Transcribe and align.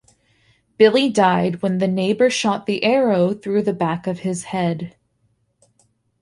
Billy 0.79 1.09
died 1.11 1.61
when 1.61 1.77
the 1.77 1.87
neighbor 1.87 2.27
shot 2.27 2.65
the 2.65 2.83
arrow 2.83 3.35
through 3.35 3.61
the 3.61 3.71
back 3.71 4.07
of 4.07 4.21
his 4.21 4.45
head. 4.45 4.95